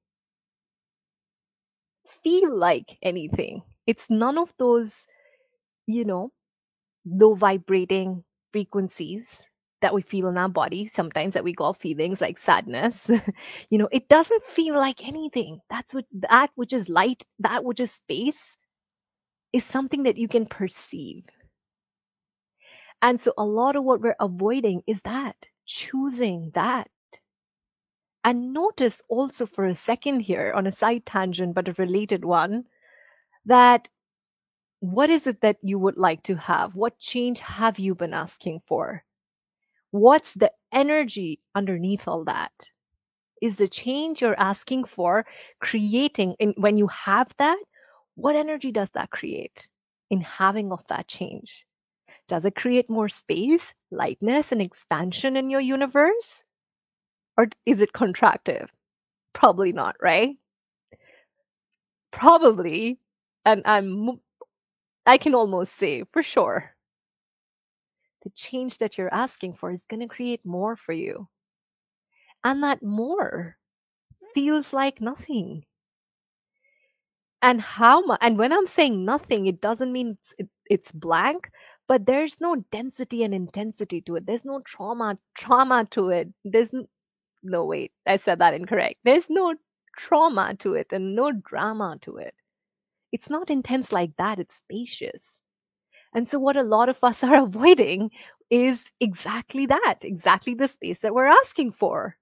Feel 2.23 2.57
like 2.57 2.97
anything. 3.03 3.61
It's 3.87 4.09
none 4.09 4.37
of 4.37 4.53
those, 4.57 5.07
you 5.87 6.05
know, 6.05 6.31
low 7.05 7.35
vibrating 7.35 8.23
frequencies 8.51 9.47
that 9.81 9.93
we 9.93 10.01
feel 10.01 10.27
in 10.27 10.37
our 10.37 10.49
body 10.49 10.89
sometimes 10.91 11.33
that 11.35 11.43
we 11.43 11.53
call 11.53 11.73
feelings 11.73 12.19
like 12.19 12.39
sadness 12.39 13.11
you 13.69 13.77
know 13.77 13.87
it 13.91 14.07
doesn't 14.07 14.43
feel 14.45 14.73
like 14.73 15.05
anything 15.05 15.59
that's 15.69 15.93
what 15.93 16.05
that 16.11 16.49
which 16.55 16.73
is 16.73 16.89
light 16.89 17.25
that 17.37 17.63
which 17.63 17.79
is 17.81 17.91
space 17.91 18.57
is 19.55 19.63
something 19.63 20.03
that 20.03 20.17
you 20.17 20.27
can 20.27 20.45
perceive. 20.45 21.23
And 23.01 23.21
so 23.21 23.31
a 23.37 23.45
lot 23.45 23.77
of 23.77 23.85
what 23.85 24.01
we're 24.01 24.17
avoiding 24.19 24.81
is 24.85 25.01
that, 25.03 25.47
choosing 25.65 26.51
that. 26.55 26.89
And 28.25 28.51
notice 28.53 29.01
also 29.07 29.45
for 29.45 29.65
a 29.65 29.73
second 29.73 30.21
here 30.21 30.51
on 30.53 30.67
a 30.67 30.73
side 30.73 31.05
tangent, 31.05 31.55
but 31.55 31.69
a 31.69 31.73
related 31.77 32.25
one, 32.25 32.65
that 33.45 33.89
what 34.79 35.09
is 35.09 35.25
it 35.27 35.41
that 35.41 35.57
you 35.61 35.79
would 35.79 35.97
like 35.97 36.23
to 36.23 36.35
have? 36.35 36.75
What 36.75 36.99
change 36.99 37.39
have 37.39 37.79
you 37.79 37.95
been 37.95 38.13
asking 38.13 38.61
for? 38.67 39.03
What's 39.91 40.33
the 40.33 40.51
energy 40.71 41.39
underneath 41.55 42.07
all 42.07 42.23
that? 42.25 42.69
Is 43.41 43.57
the 43.57 43.67
change 43.67 44.21
you're 44.21 44.39
asking 44.39 44.85
for 44.85 45.25
creating, 45.59 46.35
and 46.39 46.53
when 46.57 46.77
you 46.77 46.87
have 46.87 47.33
that, 47.37 47.57
what 48.15 48.35
energy 48.35 48.71
does 48.71 48.89
that 48.91 49.11
create 49.11 49.69
in 50.09 50.21
having 50.21 50.71
of 50.71 50.85
that 50.87 51.07
change? 51.07 51.65
Does 52.27 52.45
it 52.45 52.55
create 52.55 52.89
more 52.89 53.09
space, 53.09 53.73
lightness, 53.91 54.51
and 54.51 54.61
expansion 54.61 55.37
in 55.37 55.49
your 55.49 55.61
universe? 55.61 56.43
Or 57.37 57.47
is 57.65 57.81
it 57.81 57.93
contractive? 57.93 58.67
Probably 59.33 59.73
not, 59.73 59.95
right? 60.01 60.37
Probably, 62.11 62.99
and 63.45 63.61
I'm 63.65 64.19
I 65.05 65.17
can 65.17 65.35
almost 65.35 65.73
say 65.77 66.03
for 66.11 66.23
sure. 66.23 66.75
The 68.23 68.31
change 68.31 68.79
that 68.79 68.97
you're 68.97 69.13
asking 69.13 69.53
for 69.53 69.71
is 69.71 69.85
going 69.87 69.99
to 69.99 70.07
create 70.07 70.43
more 70.45 70.75
for 70.75 70.93
you. 70.93 71.27
And 72.43 72.63
that 72.63 72.81
more 72.81 73.57
feels 74.33 74.73
like 74.73 74.99
nothing. 74.99 75.65
And 77.41 77.61
how 77.61 78.01
much 78.01 78.19
and 78.21 78.37
when 78.39 78.51
i'm 78.51 78.65
saying 78.65 79.05
nothing 79.05 79.45
it 79.45 79.61
doesn't 79.61 79.91
mean 79.91 80.17
it's, 80.19 80.33
it, 80.39 80.49
it's 80.69 80.91
blank 80.91 81.51
but 81.87 82.07
there's 82.07 82.41
no 82.41 82.55
density 82.71 83.23
and 83.23 83.33
intensity 83.35 84.01
to 84.01 84.15
it. 84.15 84.25
There's 84.25 84.45
no 84.45 84.61
trauma 84.61 85.19
trauma 85.35 85.85
to 85.91 86.09
it. 86.09 86.29
There's 86.43 86.73
n- 86.73 86.87
no 87.43 87.65
wait 87.65 87.91
i 88.07 88.17
said 88.17 88.39
that 88.39 88.53
incorrect. 88.55 88.97
There's 89.03 89.29
no 89.29 89.53
trauma 89.97 90.55
to 90.59 90.73
it 90.75 90.87
and 90.91 91.15
no 91.15 91.31
drama 91.31 91.97
to 92.03 92.17
it 92.17 92.33
it's 93.11 93.29
not 93.29 93.49
intense 93.49 93.91
like 93.91 94.15
that 94.17 94.39
it's 94.39 94.55
spacious 94.55 95.41
and 96.13 96.27
so 96.27 96.39
what 96.39 96.55
a 96.55 96.63
lot 96.63 96.89
of 96.89 97.03
us 97.03 97.23
are 97.23 97.43
avoiding 97.43 98.11
is 98.49 98.91
exactly 98.99 99.65
that 99.65 99.97
exactly 100.01 100.53
the 100.53 100.67
space 100.67 100.99
that 100.99 101.13
we're 101.13 101.25
asking 101.27 101.71
for 101.71 102.17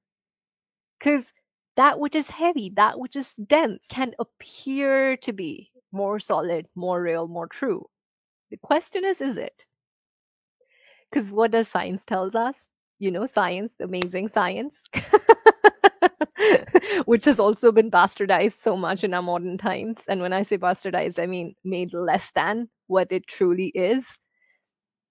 because 1.00 1.34
that 1.76 2.00
which 2.00 2.16
is 2.16 2.30
heavy, 2.30 2.72
that 2.76 3.00
which 3.00 3.16
is 3.16 3.34
dense, 3.48 3.86
can 3.90 4.14
appear 4.20 5.18
to 5.18 5.34
be 5.34 5.72
more 5.92 6.20
solid, 6.20 6.68
more 6.76 7.02
real, 7.02 7.28
more 7.28 7.48
true. 7.48 7.86
The 8.52 8.58
question 8.58 9.04
is, 9.06 9.22
is 9.22 9.38
it? 9.38 9.66
Because 11.10 11.32
what 11.32 11.52
does 11.52 11.68
science 11.68 12.06
tells 12.06 12.36
us? 12.36 12.56
You 13.00 13.12
know, 13.12 13.26
science, 13.26 13.74
amazing 13.80 14.30
science, 14.30 14.84
which 17.06 17.26
has 17.26 17.40
also 17.40 17.72
been 17.72 17.92
bastardized 17.92 18.62
so 18.62 18.76
much 18.76 19.04
in 19.04 19.14
our 19.14 19.22
modern 19.22 19.58
times. 19.58 19.98
And 20.08 20.22
when 20.22 20.34
I 20.34 20.44
say 20.44 20.58
bastardized, 20.58 21.22
I 21.22 21.26
mean 21.26 21.56
made 21.64 21.94
less 21.94 22.32
than 22.36 22.70
what 22.88 23.12
it 23.12 23.28
truly 23.28 23.68
is. 23.70 24.06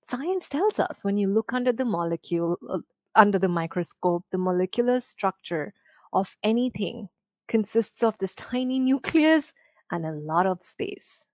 Science 0.08 0.48
tells 0.48 0.78
us 0.78 1.04
when 1.04 1.16
you 1.16 1.28
look 1.28 1.52
under 1.52 1.72
the 1.72 1.84
molecule, 1.84 2.56
uh, 2.68 2.78
under 3.14 3.38
the 3.38 3.48
microscope, 3.48 4.24
the 4.32 4.38
molecular 4.38 5.00
structure 5.00 5.72
of 6.12 6.36
anything 6.42 7.08
consists 7.48 8.02
of 8.02 8.16
this 8.18 8.34
tiny 8.34 8.78
nucleus 8.78 9.52
and 9.90 10.04
a 10.04 10.12
lot 10.12 10.46
of 10.46 10.62
space. 10.62 11.24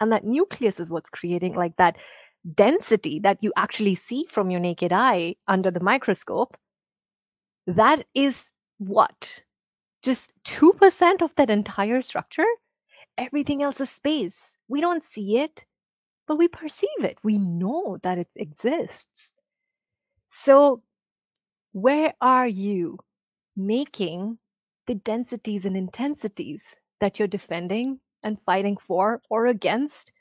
And 0.00 0.12
that 0.12 0.24
nucleus 0.24 0.80
is 0.80 0.90
what's 0.90 1.10
creating 1.10 1.54
like 1.54 1.76
that 1.76 1.96
density 2.54 3.18
that 3.20 3.38
you 3.40 3.52
actually 3.56 3.94
see 3.94 4.26
from 4.28 4.50
your 4.50 4.60
naked 4.60 4.92
eye 4.92 5.36
under 5.48 5.70
the 5.70 5.80
microscope. 5.80 6.56
That 7.66 8.04
is 8.14 8.50
what? 8.88 9.40
Just 10.02 10.32
2% 10.44 11.22
of 11.22 11.34
that 11.36 11.50
entire 11.50 12.02
structure? 12.02 12.46
Everything 13.16 13.62
else 13.62 13.80
is 13.80 13.90
space. 13.90 14.54
We 14.68 14.80
don't 14.80 15.04
see 15.04 15.38
it, 15.38 15.64
but 16.26 16.36
we 16.36 16.48
perceive 16.48 17.00
it. 17.00 17.18
We 17.22 17.38
know 17.38 17.98
that 18.02 18.18
it 18.18 18.28
exists. 18.36 19.32
So, 20.30 20.82
where 21.72 22.14
are 22.20 22.48
you 22.48 22.98
making 23.56 24.38
the 24.86 24.94
densities 24.94 25.64
and 25.64 25.76
intensities 25.76 26.76
that 27.00 27.18
you're 27.18 27.28
defending 27.28 28.00
and 28.22 28.40
fighting 28.44 28.76
for 28.76 29.22
or 29.30 29.46
against 29.46 30.12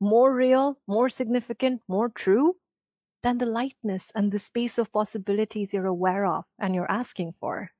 more 0.00 0.34
real, 0.34 0.78
more 0.86 1.08
significant, 1.08 1.82
more 1.88 2.08
true 2.08 2.56
than 3.22 3.38
the 3.38 3.46
lightness 3.46 4.10
and 4.14 4.32
the 4.32 4.38
space 4.38 4.78
of 4.78 4.92
possibilities 4.92 5.72
you're 5.74 5.86
aware 5.86 6.26
of 6.26 6.44
and 6.58 6.74
you're 6.74 6.90
asking 6.90 7.34
for? 7.40 7.70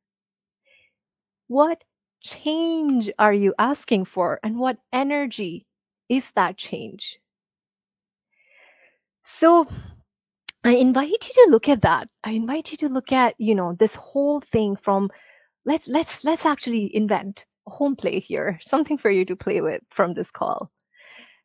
What 1.51 1.83
change 2.21 3.11
are 3.19 3.33
you 3.33 3.55
asking 3.59 4.05
for, 4.05 4.39
and 4.45 4.57
what 4.57 4.79
energy 4.93 5.67
is 6.09 6.31
that 6.37 6.57
change? 6.57 7.19
So, 9.25 9.67
I 10.63 10.77
invite 10.77 11.11
you 11.11 11.19
to 11.19 11.51
look 11.51 11.69
at 11.69 11.83
that. 11.83 12.09
I 12.23 12.31
invite 12.31 12.71
you 12.71 12.77
to 12.77 12.89
look 12.89 13.11
at, 13.11 13.35
you 13.39 13.57
know, 13.57 13.75
this 13.81 13.97
whole 13.97 14.41
thing 14.53 14.77
from 14.77 15.11
let's 15.67 15.89
let's 15.89 16.23
let's 16.23 16.47
actually 16.47 16.95
invent 16.95 17.47
a 17.67 17.71
home 17.73 17.97
play 17.97 18.21
here, 18.21 18.57
something 18.63 18.97
for 18.97 19.11
you 19.11 19.25
to 19.25 19.35
play 19.35 19.61
with 19.61 19.83
from 19.91 20.15
this 20.15 20.31
call. 20.31 20.71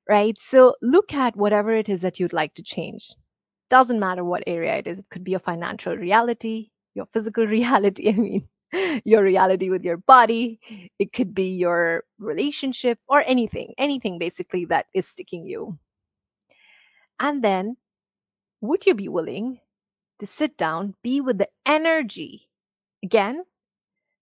Right? 0.08 0.40
So 0.40 0.76
look 0.84 1.16
at 1.16 1.36
whatever 1.36 1.76
it 1.76 1.90
is 1.90 2.04
that 2.04 2.20
you'd 2.20 2.32
like 2.32 2.54
to 2.56 2.64
change. 2.64 3.12
Doesn't 3.72 4.00
matter 4.00 4.24
what 4.24 4.44
area 4.46 4.76
it 4.76 4.86
is. 4.86 5.00
It 5.00 5.10
could 5.10 5.24
be 5.24 5.34
a 5.34 5.40
financial 5.40 5.98
reality, 5.98 6.70
your 6.94 7.08
physical 7.12 7.48
reality, 7.60 8.10
I 8.10 8.12
mean, 8.12 8.48
your 9.06 9.24
reality 9.24 9.70
with 9.70 9.84
your 9.84 9.98
body. 9.98 10.60
It 11.00 11.14
could 11.14 11.34
be 11.34 11.50
your 11.50 12.04
relationship 12.20 13.00
or 13.08 13.24
anything, 13.26 13.74
anything 13.78 14.20
basically 14.20 14.66
that 14.66 14.88
is 14.94 15.08
sticking 15.08 15.46
you. 15.46 15.78
And 17.20 17.44
then 17.44 17.78
would 18.62 18.86
you 18.86 18.94
be 18.94 19.08
willing 19.08 19.60
to 20.20 20.26
sit 20.26 20.58
down, 20.58 20.96
be 21.04 21.22
with 21.22 21.38
the 21.38 21.50
energy? 21.66 22.50
Again, 23.04 23.44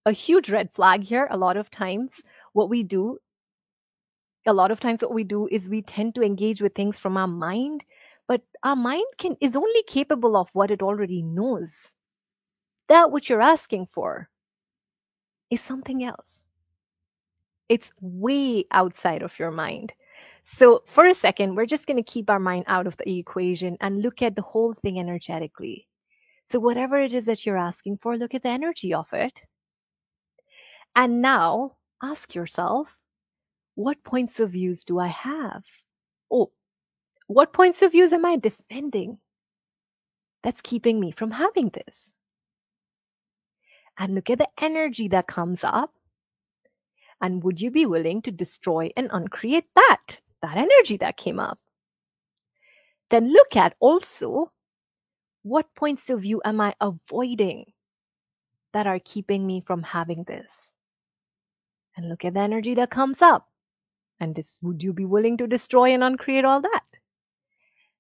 a 0.06 0.12
huge 0.12 0.50
red 0.50 0.72
flag 0.74 1.04
here. 1.04 1.28
A 1.32 1.38
lot 1.38 1.58
of 1.58 1.72
times, 1.72 2.22
what 2.54 2.70
we 2.70 2.84
do, 2.84 3.18
a 4.46 4.54
lot 4.54 4.72
of 4.72 4.80
times, 4.80 5.02
what 5.02 5.14
we 5.14 5.24
do 5.24 5.48
is 5.50 5.70
we 5.70 5.82
tend 5.82 6.16
to 6.16 6.22
engage 6.22 6.62
with 6.62 6.76
things 6.76 7.00
from 7.00 7.16
our 7.16 7.28
mind, 7.28 7.86
but 8.28 8.42
our 8.64 8.76
mind 8.76 9.06
can 9.18 9.36
is 9.40 9.56
only 9.56 9.84
capable 9.88 10.36
of 10.36 10.50
what 10.54 10.72
it 10.72 10.82
already 10.82 11.22
knows. 11.22 11.94
That 12.90 13.12
which 13.12 13.30
you're 13.30 13.42
asking 13.42 13.88
for 13.88 14.30
is 15.54 15.62
something 15.62 16.04
else. 16.04 16.44
It's 17.70 17.92
way 18.02 18.66
outside 18.72 19.22
of 19.22 19.38
your 19.40 19.52
mind. 19.52 19.94
So, 20.44 20.84
for 20.86 21.08
a 21.08 21.16
second, 21.16 21.56
we're 21.56 21.66
just 21.66 21.88
going 21.88 21.98
to 21.98 22.12
keep 22.12 22.30
our 22.30 22.40
mind 22.40 22.66
out 22.68 22.88
of 22.88 22.98
the 22.98 23.18
equation 23.18 23.78
and 23.82 24.02
look 24.02 24.22
at 24.22 24.36
the 24.36 24.42
whole 24.42 24.74
thing 24.74 25.00
energetically. 25.00 25.88
So, 26.46 26.60
whatever 26.60 26.98
it 26.98 27.14
is 27.14 27.26
that 27.26 27.46
you're 27.46 27.58
asking 27.58 28.00
for, 28.02 28.18
look 28.18 28.34
at 28.34 28.44
the 28.44 28.50
energy 28.50 28.94
of 28.94 29.08
it. 29.14 29.34
And 30.96 31.22
now 31.22 31.78
ask 32.02 32.36
yourself, 32.36 32.96
what 33.76 34.04
points 34.04 34.40
of 34.40 34.52
views 34.52 34.84
do 34.84 35.00
I 35.00 35.08
have? 35.08 35.64
Oh, 36.30 36.52
what 37.28 37.54
points 37.54 37.82
of 37.82 37.94
views 37.94 38.12
am 38.14 38.26
I 38.26 38.36
defending 38.36 39.18
that's 40.44 40.62
keeping 40.62 41.00
me 41.00 41.12
from 41.12 41.32
having 41.32 41.70
this? 41.70 42.14
And 43.98 44.16
look 44.16 44.30
at 44.30 44.40
the 44.40 44.50
energy 44.62 45.08
that 45.10 45.28
comes 45.28 45.64
up. 45.64 45.94
And 47.22 47.44
would 47.44 47.62
you 47.62 47.72
be 47.72 47.86
willing 47.86 48.22
to 48.24 48.32
destroy 48.32 48.92
and 48.98 49.10
uncreate 49.12 49.68
that? 49.76 50.20
that 50.44 50.58
energy 50.58 50.98
that 50.98 51.18
came 51.18 51.40
up. 51.40 51.58
Then 53.10 53.32
look 53.32 53.56
at 53.56 53.76
also 53.80 54.52
what 55.42 55.74
points 55.74 56.10
of 56.10 56.22
view 56.22 56.42
am 56.46 56.62
I 56.62 56.76
avoiding 56.80 57.72
that 58.74 58.86
are 58.86 59.00
keeping 59.00 59.48
me 59.48 59.64
from 59.66 59.82
having 59.82 60.26
this? 60.26 60.72
And 61.96 62.10
look 62.10 62.26
at 62.26 62.34
the 62.34 62.42
energy 62.42 62.76
that 62.76 62.92
comes 62.92 63.22
up. 63.22 63.48
And 64.20 64.40
would 64.62 64.84
you 64.84 64.94
be 64.94 65.06
willing 65.06 65.38
to 65.38 65.48
destroy 65.48 65.92
and 65.92 66.04
uncreate 66.04 66.46
all 66.46 66.62
that? 66.62 66.86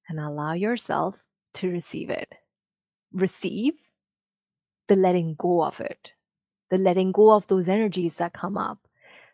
And 0.10 0.20
allow 0.20 0.54
yourself 0.54 1.24
to 1.56 1.70
receive 1.70 2.10
it. 2.10 2.34
Receive 3.14 3.74
the 4.88 4.96
letting 4.96 5.36
go 5.36 5.63
of 5.63 5.80
it, 5.80 6.13
the 6.69 6.78
letting 6.78 7.12
go 7.12 7.32
of 7.32 7.48
those 7.48 7.69
energies 7.69 8.15
that 8.15 8.34
come 8.34 8.58
up, 8.58 8.80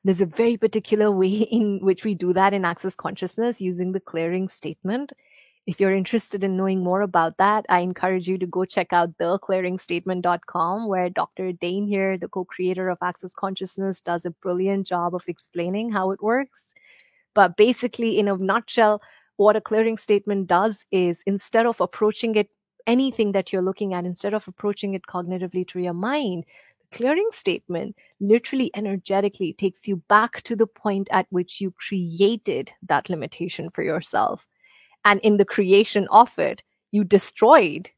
there's 0.04 0.22
a 0.22 0.26
very 0.26 0.58
particular 0.58 1.12
way 1.22 1.30
in 1.30 1.80
which 1.80 2.04
we 2.04 2.16
do 2.16 2.34
that 2.34 2.54
in 2.54 2.66
Access 2.66 2.96
Consciousness 2.96 3.62
using 3.62 3.92
the 3.92 4.00
clearing 4.00 4.50
statement. 4.50 5.14
If 5.68 5.80
you're 5.80 5.94
interested 5.94 6.44
in 6.44 6.58
knowing 6.58 6.84
more 6.84 7.02
about 7.02 7.38
that, 7.38 7.66
I 7.70 7.82
encourage 7.82 8.28
you 8.28 8.40
to 8.40 8.48
go 8.48 8.66
check 8.66 8.88
out 8.92 9.16
theclearingstatement.com, 9.20 10.88
where 10.88 11.10
Dr. 11.12 11.52
Dain 11.52 11.86
Heer, 11.86 12.18
the 12.18 12.28
co 12.28 12.44
creator 12.44 12.90
of 12.90 12.98
Access 13.04 13.34
Consciousness, 13.34 14.02
does 14.02 14.26
a 14.26 14.32
brilliant 14.32 14.88
job 14.88 15.14
of 15.14 15.24
explaining 15.28 15.92
how 15.92 16.10
it 16.10 16.24
works. 16.24 16.74
But 17.36 17.56
basically, 17.56 18.18
in 18.18 18.28
a 18.28 18.36
nutshell, 18.36 19.02
what 19.38 19.56
a 19.56 19.62
clearing 19.62 19.98
statement 19.98 20.48
does 20.48 20.86
is 20.92 21.22
instead 21.28 21.68
of 21.68 21.80
approaching 21.80 22.36
it 22.36 22.50
anything 22.88 23.32
that 23.34 23.52
you're 23.52 23.62
looking 23.62 23.94
at, 23.94 24.06
instead 24.06 24.34
of 24.34 24.48
approaching 24.48 24.94
it 24.94 25.04
cognitively 25.08 25.68
through 25.68 25.84
your 25.84 25.94
mind, 25.94 26.46
the 26.80 26.98
clearing 26.98 27.30
statement 27.32 27.96
literally 28.20 28.72
energetically 28.76 29.54
takes 29.54 29.88
you 29.88 29.98
back 30.08 30.42
to 30.44 30.56
the 30.56 30.68
point 30.68 31.08
at 31.12 31.28
which 31.30 31.62
you 31.62 31.72
created 31.72 32.72
that 32.88 33.10
limitation 33.10 33.70
for 33.70 33.84
yourself. 33.84 34.46
And 35.06 35.20
in 35.22 35.38
the 35.38 35.46
creation 35.46 36.08
of 36.12 36.38
it, 36.40 36.62
you 36.92 37.04
destroyed 37.04 37.90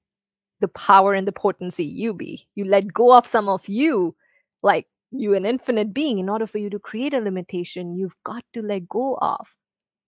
the 0.59 0.67
power 0.67 1.13
and 1.13 1.27
the 1.27 1.31
potency 1.31 1.83
you 1.83 2.13
be. 2.13 2.47
You 2.55 2.65
let 2.65 2.93
go 2.93 3.13
of 3.13 3.25
some 3.25 3.49
of 3.49 3.67
you, 3.67 4.15
like 4.61 4.87
you, 5.11 5.33
an 5.33 5.45
infinite 5.45 5.93
being. 5.93 6.19
In 6.19 6.29
order 6.29 6.45
for 6.45 6.59
you 6.59 6.69
to 6.69 6.79
create 6.79 7.13
a 7.13 7.19
limitation, 7.19 7.95
you've 7.95 8.15
got 8.23 8.43
to 8.53 8.61
let 8.61 8.87
go 8.87 9.17
of 9.21 9.47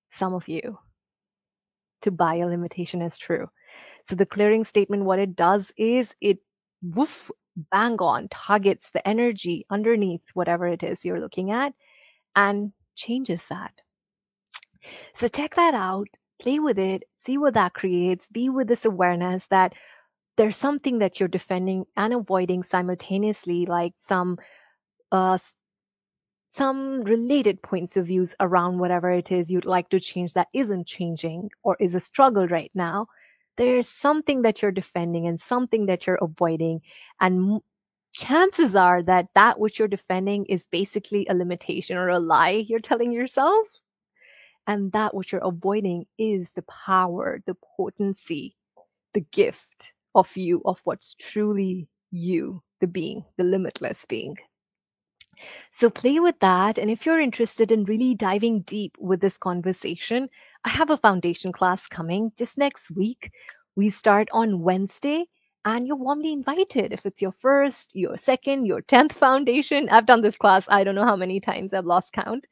some 0.10 0.34
of 0.34 0.48
you 0.48 0.78
to 2.04 2.12
buy 2.12 2.36
a 2.36 2.48
limitation 2.48 3.02
as 3.02 3.18
true. 3.18 3.50
So 4.08 4.16
the 4.16 4.26
clearing 4.26 4.66
statement, 4.66 5.06
what 5.06 5.20
it 5.20 5.36
does 5.36 5.72
is 5.78 6.16
it 6.22 6.40
woof 6.82 7.32
bang 7.72 7.98
on 8.00 8.28
targets 8.30 8.92
the 8.92 9.08
energy 9.08 9.66
underneath 9.70 10.22
whatever 10.34 10.68
it 10.68 10.84
is 10.84 11.06
you're 11.06 11.20
looking 11.20 11.52
at 11.52 11.74
and 12.36 12.74
changes 12.96 13.48
that. 13.50 13.72
So 15.16 15.28
check 15.28 15.56
that 15.56 15.74
out, 15.74 16.08
play 16.42 16.60
with 16.60 16.78
it, 16.78 17.04
see 17.16 17.38
what 17.38 17.54
that 17.54 17.74
creates, 17.74 18.28
be 18.28 18.50
with 18.50 18.68
this 18.68 18.86
awareness 18.86 19.48
that 19.48 19.74
there's 20.36 20.58
something 20.58 21.00
that 21.00 21.20
you're 21.20 21.30
defending 21.30 21.86
and 21.96 22.14
avoiding 22.14 22.64
simultaneously, 22.64 23.66
like 23.66 23.94
some 24.00 24.38
uh, 25.12 25.38
some 26.50 27.02
related 27.02 27.62
points 27.64 27.98
of 27.98 28.08
views 28.08 28.36
around 28.40 28.78
whatever 28.78 29.12
it 29.12 29.32
is 29.32 29.52
you'd 29.52 29.66
like 29.66 29.90
to 29.90 30.00
change 30.00 30.34
that 30.34 30.48
isn't 30.54 30.86
changing 30.86 31.50
or 31.64 31.76
is 31.80 31.96
a 31.96 32.00
struggle 32.00 32.48
right 32.48 32.72
now 32.76 33.08
there's 33.58 33.88
something 33.88 34.42
that 34.42 34.62
you're 34.62 34.72
defending 34.72 35.28
and 35.28 35.40
something 35.40 35.86
that 35.86 36.08
you're 36.08 36.20
avoiding 36.22 36.82
and 37.20 37.62
chances 38.14 38.76
are 38.76 39.02
that 39.02 39.28
that 39.36 39.60
which 39.60 39.80
you're 39.80 39.88
defending 39.88 40.46
is 40.46 40.68
basically 40.68 41.26
a 41.28 41.34
limitation 41.34 41.98
or 41.98 42.10
a 42.10 42.20
lie 42.20 42.64
you're 42.68 42.80
telling 42.80 43.12
yourself 43.12 43.68
and 44.68 44.92
that 44.92 45.14
which 45.14 45.32
you're 45.32 45.42
avoiding 45.42 46.06
is 46.18 46.52
the 46.52 46.62
power 46.64 47.42
the 47.48 47.56
potency 47.78 48.56
the 49.14 49.26
gift 49.32 49.94
of 50.16 50.36
you 50.38 50.62
of 50.66 50.80
what's 50.84 51.16
truly 51.16 51.88
you 52.12 52.62
the 52.82 52.88
being 52.88 53.26
the 53.38 53.44
limitless 53.44 54.06
being 54.06 54.38
so 55.72 55.90
play 55.90 56.20
with 56.20 56.40
that. 56.40 56.78
And 56.78 56.90
if 56.90 57.06
you're 57.06 57.20
interested 57.20 57.72
in 57.72 57.86
really 57.86 58.16
diving 58.16 58.62
deep 58.62 58.96
with 59.00 59.22
this 59.22 59.38
conversation, 59.38 60.30
I 60.66 60.70
have 60.70 60.90
a 60.90 60.98
foundation 60.98 61.52
class 61.52 61.88
coming 61.88 62.32
just 62.38 62.58
next 62.58 62.92
week. 62.92 63.32
We 63.76 63.90
start 63.90 64.30
on 64.32 64.62
Wednesday, 64.62 65.26
and 65.66 65.88
you're 65.88 65.96
warmly 65.98 66.32
invited. 66.32 66.94
If 66.94 67.06
it's 67.06 67.22
your 67.22 67.34
first, 67.34 67.96
your 67.96 68.18
second, 68.18 68.66
your 68.66 68.82
10th 68.82 69.14
foundation, 69.14 69.90
I've 69.90 70.06
done 70.06 70.22
this 70.22 70.38
class, 70.38 70.66
I 70.70 70.84
don't 70.84 70.96
know 70.96 71.06
how 71.06 71.16
many 71.16 71.40
times 71.40 71.74
I've 71.74 71.86
lost 71.86 72.14
count, 72.14 72.48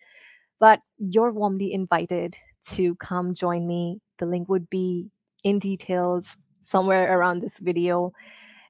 but 0.60 0.80
you're 0.98 1.32
warmly 1.32 1.74
invited 1.74 2.36
to 2.72 2.96
come 2.96 3.34
join 3.34 3.68
me. 3.68 4.02
The 4.20 4.26
link 4.26 4.50
would 4.50 4.70
be 4.70 5.10
in 5.44 5.60
details 5.60 6.38
somewhere 6.62 7.18
around 7.18 7.40
this 7.40 7.58
video. 7.60 8.14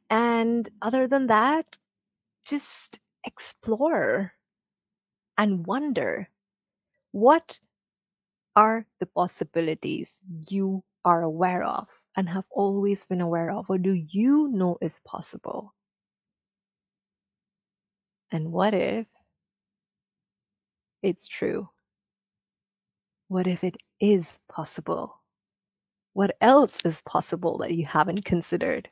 And 0.10 0.69
other 0.82 1.08
than 1.08 1.27
that, 1.27 1.77
just 2.45 2.99
explore 3.25 4.34
and 5.38 5.65
wonder 5.65 6.30
what 7.12 7.60
are 8.55 8.85
the 8.99 9.05
possibilities 9.05 10.21
you 10.49 10.83
are 11.05 11.23
aware 11.23 11.63
of 11.63 11.87
and 12.15 12.29
have 12.29 12.45
always 12.51 13.05
been 13.05 13.21
aware 13.21 13.51
of, 13.51 13.69
or 13.69 13.77
do 13.77 13.93
you 13.93 14.49
know 14.49 14.77
is 14.81 14.99
possible? 15.05 15.73
And 18.31 18.51
what 18.51 18.73
if 18.73 19.07
it's 21.01 21.27
true? 21.27 21.69
What 23.27 23.47
if 23.47 23.63
it 23.63 23.77
is 23.99 24.39
possible? 24.49 25.21
What 26.13 26.35
else 26.41 26.79
is 26.83 27.01
possible 27.03 27.57
that 27.59 27.73
you 27.73 27.85
haven't 27.85 28.25
considered? 28.25 28.89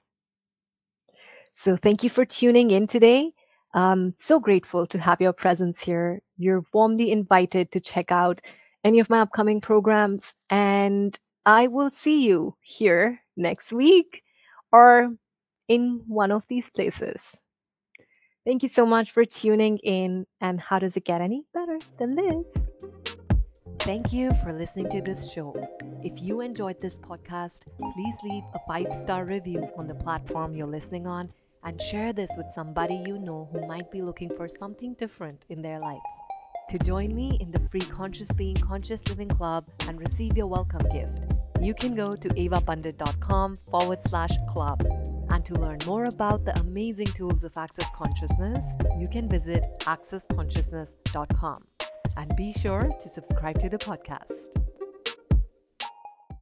So, 1.52 1.76
thank 1.76 2.04
you 2.04 2.10
for 2.10 2.26
tuning 2.26 2.72
in 2.72 2.88
today. 2.88 3.34
I'm 3.74 4.14
so 4.18 4.40
grateful 4.40 4.88
to 4.88 5.00
have 5.00 5.20
your 5.20 5.34
presence 5.34 5.82
here. 5.82 6.22
You're 6.38 6.64
warmly 6.74 7.12
invited 7.12 7.72
to 7.72 7.80
check 7.80 8.12
out 8.12 8.40
any 8.84 9.00
of 9.00 9.10
my 9.10 9.22
upcoming 9.22 9.62
programs, 9.62 10.34
and 10.50 11.18
I 11.46 11.68
will 11.68 11.92
see 11.92 12.26
you 12.26 12.56
here 12.62 13.22
next 13.36 13.74
week 13.74 14.24
or 14.72 15.16
in 15.68 16.04
one 16.08 16.32
of 16.32 16.46
these 16.48 16.70
places. 16.70 17.38
Thank 18.46 18.64
you 18.64 18.70
so 18.70 18.86
much 18.86 19.12
for 19.12 19.26
tuning 19.26 19.78
in. 19.80 20.26
And 20.42 20.60
how 20.60 20.80
does 20.80 20.98
it 20.98 21.06
get 21.06 21.22
any 21.22 21.44
better 21.54 21.78
than 21.98 22.16
this? 22.16 22.48
Thank 23.80 24.12
you 24.14 24.32
for 24.44 24.54
listening 24.54 24.90
to 24.90 25.02
this 25.02 25.32
show. 25.32 25.56
If 26.04 26.22
you 26.22 26.42
enjoyed 26.42 26.80
this 26.80 26.98
podcast, 26.98 27.64
please 27.80 28.16
leave 28.24 28.44
a 28.54 28.60
five 28.68 28.94
star 28.94 29.26
review 29.26 29.68
on 29.78 29.88
the 29.88 29.96
platform 29.96 30.56
you're 30.56 30.68
listening 30.68 31.08
on 31.08 31.30
and 31.64 31.82
share 31.82 32.14
this 32.14 32.30
with 32.38 32.48
somebody 32.54 32.96
you 33.06 33.18
know 33.20 33.50
who 33.52 33.68
might 33.68 33.92
be 33.92 34.02
looking 34.02 34.30
for 34.30 34.48
something 34.48 34.94
different 34.94 35.46
in 35.50 35.62
their 35.62 35.80
life. 35.80 36.02
To 36.70 36.78
join 36.78 37.16
me 37.16 37.36
in 37.42 37.50
the 37.50 37.60
free 37.72 37.82
Conscious 37.82 38.32
Being 38.32 38.56
Conscious 38.56 39.02
Living 39.08 39.28
Club 39.28 39.66
and 39.88 40.00
receive 40.00 40.38
your 40.38 40.46
welcome 40.46 40.88
gift, 40.92 41.34
you 41.60 41.74
can 41.74 41.96
go 41.96 42.16
to 42.16 42.30
avapandit.com 42.30 43.56
forward 43.56 44.00
slash 44.08 44.36
club. 44.48 44.86
And 45.32 45.44
to 45.46 45.56
learn 45.56 45.80
more 45.88 46.04
about 46.04 46.46
the 46.46 46.56
amazing 46.60 47.08
tools 47.08 47.44
of 47.44 47.58
Access 47.58 47.90
Consciousness, 47.96 48.76
you 49.00 49.08
can 49.08 49.28
visit 49.28 49.66
accessconsciousness.com. 49.82 51.64
And 52.18 52.36
be 52.38 52.54
sure 52.54 52.92
to 53.00 53.10
subscribe 53.10 53.60
to 53.62 53.70
the 53.70 53.80
podcast. 53.80 54.69